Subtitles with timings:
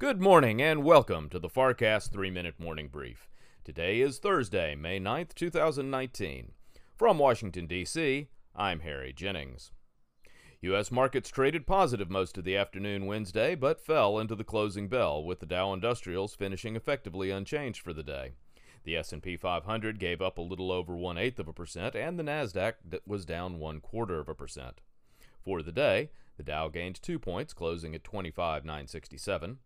[0.00, 3.28] Good morning and welcome to the FarrCast 3 Minute Morning Brief.
[3.64, 6.52] Today is Thursday, May 9th, 2019.
[6.94, 9.72] From Washington, D.C., I'm Harry Jennings.
[10.60, 10.92] U.S.
[10.92, 15.40] markets traded positive most of the afternoon Wednesday, but fell into the closing bell, with
[15.40, 18.34] the Dow Industrials finishing effectively unchanged for the day.
[18.84, 22.22] The S&P 500 gave up a little over one eighth of a percent, and the
[22.22, 22.74] Nasdaq
[23.04, 24.80] was down one quarter of a percent.
[25.44, 29.58] For the day, the Dow gained two points, closing at 25,967.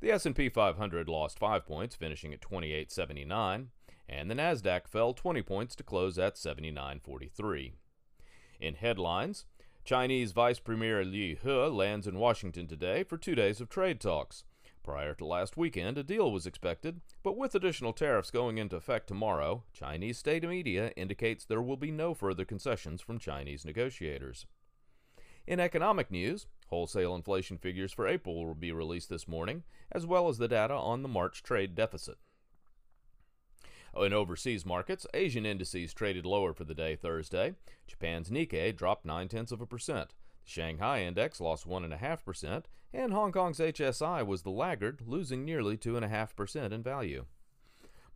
[0.00, 3.68] The S&P 500 lost 5 points, finishing at 2879,
[4.08, 7.74] and the Nasdaq fell 20 points to close at 7943.
[8.60, 9.44] In headlines,
[9.84, 14.44] Chinese Vice Premier Liu He lands in Washington today for 2 days of trade talks.
[14.82, 19.06] Prior to last weekend, a deal was expected, but with additional tariffs going into effect
[19.06, 24.46] tomorrow, Chinese state media indicates there will be no further concessions from Chinese negotiators.
[25.46, 30.28] In economic news, wholesale inflation figures for April will be released this morning, as well
[30.28, 32.16] as the data on the March trade deficit.
[33.96, 37.54] In overseas markets, Asian indices traded lower for the day Thursday.
[37.88, 40.14] Japan's Nikkei dropped 9 tenths of a percent.
[40.44, 46.72] The Shanghai index lost 1.5%, and Hong Kong's HSI was the laggard, losing nearly 2.5%
[46.72, 47.26] in value.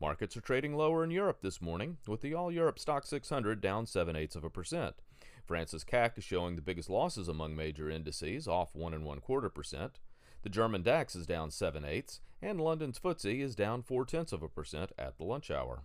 [0.00, 3.86] Markets are trading lower in Europe this morning, with the All Europe Stoxx 600 down
[3.86, 5.02] 7 eighths of a percent.
[5.46, 9.50] France's CAC is showing the biggest losses among major indices, off one and one quarter
[9.50, 9.98] percent.
[10.42, 14.42] The German DAX is down seven eighths, and London's FTSE is down four tenths of
[14.42, 15.84] a percent at the lunch hour.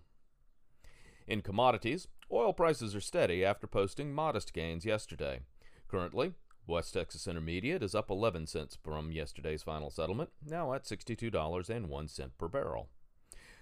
[1.28, 5.42] In commodities, oil prices are steady after posting modest gains yesterday.
[5.88, 6.34] Currently,
[6.68, 12.48] West Texas Intermediate is up 11 cents from yesterday's final settlement, now at $62.01 per
[12.48, 12.90] barrel.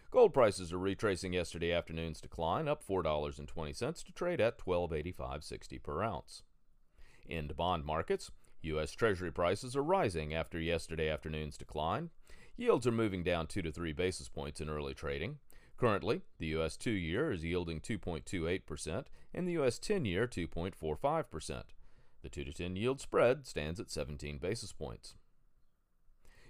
[0.09, 6.43] Gold prices are retracing yesterday afternoon's decline, up $4.20 to trade at 1285.60 per ounce.
[7.27, 8.93] In bond markets, U.S.
[8.93, 12.09] Treasury prices are rising after yesterday afternoon's decline.
[12.55, 15.39] Yields are moving down 2 to 3 basis points in early trading.
[15.75, 16.77] Currently, the U.S.
[16.77, 19.03] 2 year is yielding 2.28%
[19.33, 19.77] and the U.S.
[19.77, 21.63] 10 year 2.45%.
[22.23, 25.15] The 2 to 10 yield spread stands at 17 basis points.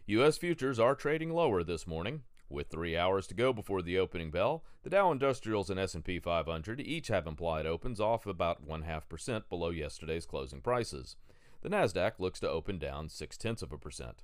[0.06, 0.38] U.S.
[0.38, 2.22] futures are trading lower this morning.
[2.50, 6.80] With three hours to go before the opening bell, the Dow Industrials and S&P 500
[6.80, 11.18] each have implied opens off about one half percent below yesterday's closing prices.
[11.62, 14.24] The Nasdaq looks to open down six tenths of a percent.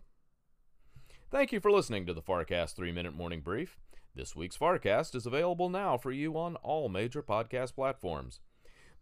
[1.32, 3.78] Thank you for listening to the FarrCast 3-Minute Morning Brief.
[4.16, 8.40] This week's FarrCast is available now for you on all major podcast platforms.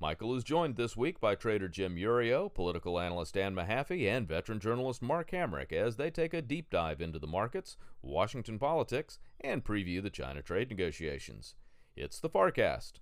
[0.02, 4.60] Michael is joined this week by trader Jim Iuorio, political analyst Dan Mahaffee, and veteran
[4.60, 9.64] journalist Mark Hamrick as they take a deep dive into the markets, Washington politics, and
[9.64, 11.54] preview the China trade negotiations.
[11.96, 12.94] It's the FarrCast.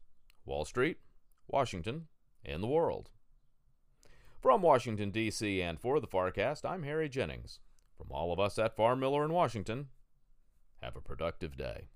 [0.44, 0.98] Wall Street,
[1.48, 2.08] Washington,
[2.44, 3.12] and the world.
[4.42, 7.60] From Washington, D.C., and for the FarrCast, I'm Harry Jennings.
[7.98, 9.88] From all of us at Farr Miller in Washington,
[10.82, 11.88] have a productive day.